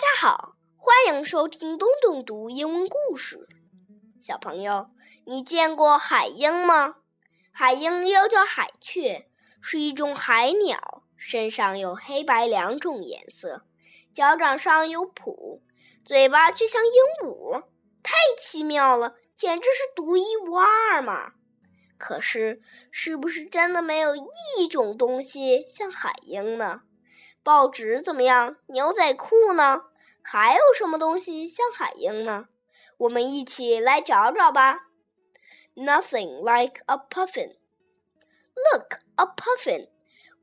[0.00, 3.46] 大家好，欢迎收听东东读英文故事。
[4.22, 4.88] 小朋友，
[5.26, 6.94] 你见过海鹰吗？
[7.52, 9.28] 海鹰又叫海雀，
[9.60, 13.66] 是一种海鸟，身上有黑白两种颜色，
[14.14, 15.60] 脚掌上有蹼，
[16.02, 16.92] 嘴巴却像鹦
[17.22, 17.64] 鹉，
[18.02, 21.32] 太奇妙了，简直是独一无二嘛！
[21.98, 24.16] 可是，是不是真的没有
[24.56, 26.84] 一种东西像海鹰呢？
[27.42, 28.56] 报纸怎么样？
[28.68, 29.82] 牛仔裤呢？
[30.29, 32.47] 还有什么东西像海鹰呢？
[32.97, 34.89] 我们一起来找找吧。
[35.75, 37.55] Nothing like a puffin.
[38.55, 39.87] Look, a puffin.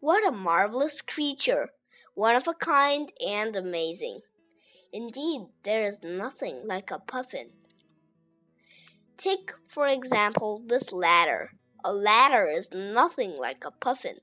[0.00, 1.70] What a marvelous creature.
[2.14, 4.20] One of a kind and amazing.
[4.92, 7.52] Indeed, there is nothing like a puffin.
[9.16, 11.52] Take, for example, this ladder.
[11.82, 14.20] A ladder is nothing like a puffin.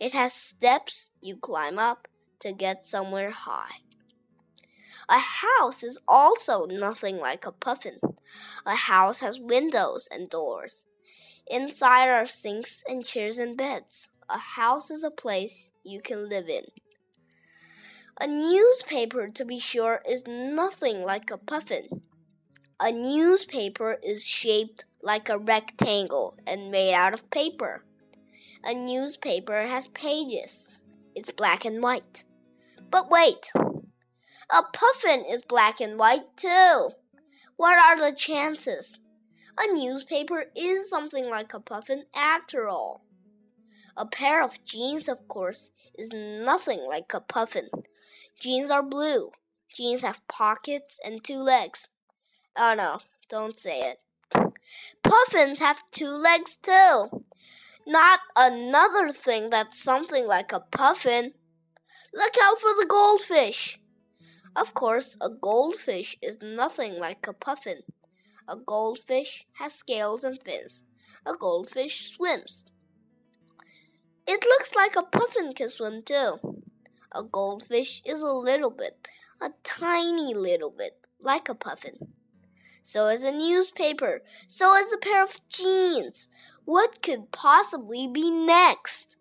[0.00, 2.08] It has steps you climb up
[2.40, 3.82] to get somewhere high.
[5.09, 7.99] A house is also nothing like a puffin.
[8.65, 10.85] A house has windows and doors.
[11.47, 14.09] Inside are sinks and chairs and beds.
[14.29, 16.63] A house is a place you can live in.
[18.21, 22.03] A newspaper, to be sure, is nothing like a puffin.
[22.79, 27.83] A newspaper is shaped like a rectangle and made out of paper.
[28.63, 30.69] A newspaper has pages.
[31.15, 32.23] It's black and white.
[32.89, 33.51] But wait,
[34.49, 36.89] a puffin is black and white too.
[37.55, 38.99] What are the chances?
[39.57, 43.05] A newspaper is something like a puffin after all.
[43.95, 47.69] A pair of jeans, of course, is nothing like a puffin.
[48.39, 49.31] Jeans are blue.
[49.73, 51.87] Jeans have pockets and two legs.
[52.57, 52.99] Oh no,
[53.29, 53.99] don't say it.
[55.03, 57.23] Puffins have two legs too.
[57.85, 61.33] Not another thing that's something like a puffin.
[62.13, 63.79] Look out for the goldfish.
[64.55, 67.81] Of course, a goldfish is nothing like a puffin.
[68.47, 70.83] A goldfish has scales and fins.
[71.25, 72.65] A goldfish swims.
[74.27, 76.61] It looks like a puffin can swim too.
[77.11, 79.07] A goldfish is a little bit,
[79.41, 82.13] a tiny little bit, like a puffin.
[82.83, 84.21] So is a newspaper.
[84.47, 86.29] So is a pair of jeans.
[86.65, 89.17] What could possibly be next?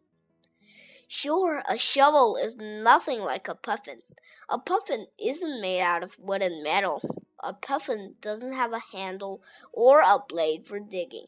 [1.15, 4.01] Sure, a shovel is nothing like a puffin.
[4.49, 7.03] A puffin isn't made out of wood and metal.
[7.45, 9.43] A puffin doesn't have a handle
[9.75, 11.27] or a blade for digging.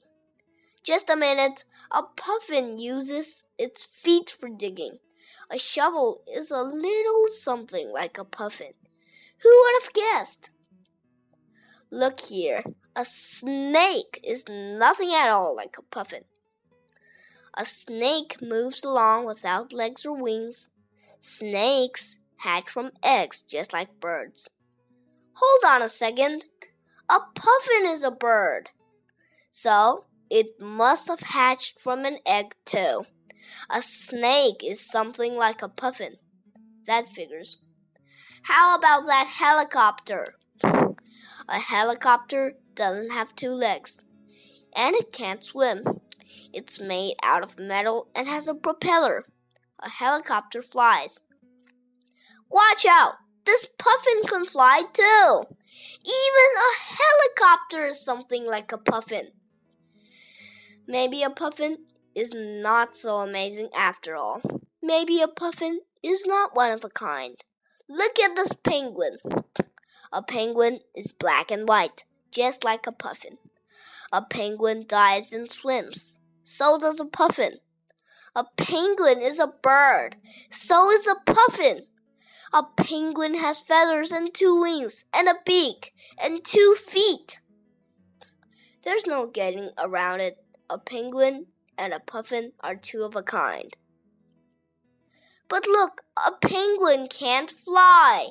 [0.83, 1.67] Just a minute.
[1.91, 5.01] A puffin uses its feet for digging.
[5.51, 8.73] A shovel is a little something like a puffin.
[9.43, 10.49] Who would have guessed?
[11.91, 12.65] Look here.
[12.97, 16.25] A snake is nothing at all like a puffin.
[17.57, 20.69] A snake moves along without legs or wings.
[21.21, 24.51] Snakes hatch from eggs just like birds.
[25.35, 26.47] Hold on a second.
[27.09, 28.71] A puffin is a bird.
[29.53, 33.05] So it must have hatched from an egg too.
[33.71, 36.17] A snake is something like a puffin.
[36.87, 37.61] That figures.
[38.43, 40.35] How about that helicopter?
[41.49, 44.03] A helicopter doesn't have two legs,
[44.75, 45.83] and it can't swim.
[46.53, 49.27] It's made out of metal and has a propeller.
[49.81, 51.21] A helicopter flies.
[52.51, 53.15] Watch out!
[53.45, 55.45] This puffin can fly too.
[56.05, 59.33] Even a helicopter is something like a puffin.
[60.87, 61.79] Maybe a puffin
[62.15, 64.41] is not so amazing after all.
[64.83, 67.37] Maybe a puffin is not one of a kind.
[67.89, 69.19] Look at this penguin.
[70.13, 73.39] A penguin is black and white, just like a puffin.
[74.13, 76.17] A penguin dives and swims.
[76.47, 77.55] So does a puffin.
[78.37, 80.17] A penguin is a bird.
[80.51, 81.87] So is a puffin.
[82.53, 87.41] A penguin has feathers and two wings, and a beak, and two feet.
[88.83, 90.37] There's no getting around it.
[90.69, 91.47] A penguin
[91.79, 93.75] and a puffin are two of a kind.
[95.49, 98.29] But look, a penguin can't fly.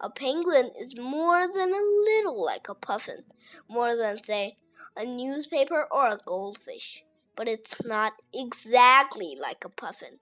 [0.00, 3.22] A penguin is more than a little like a puffin,
[3.68, 4.56] more than, say,
[4.96, 7.04] a newspaper or a goldfish
[7.38, 10.18] but it's not exactly like a puffin.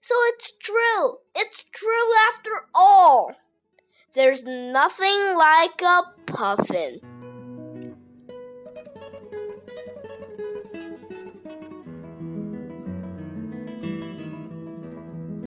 [0.00, 1.18] So it's true.
[1.36, 3.34] It's true after all.
[4.14, 7.00] There's nothing like a puffin.